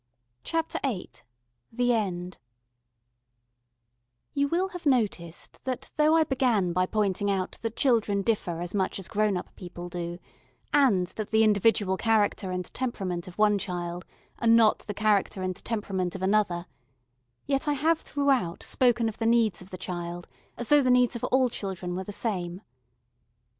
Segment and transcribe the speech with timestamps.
[0.43, 1.11] CHAPTER VIII
[1.71, 2.39] The End
[4.33, 8.73] YOU will have noticed that though I began by pointing out that children differ as
[8.73, 10.17] much as grown up people do,
[10.73, 14.03] and that the individual character and temperament of one child
[14.39, 16.65] are not the character and temperament of another,
[17.45, 20.27] yet I have throughout spoken of the needs of the child
[20.57, 22.61] as though the needs of all children were the same.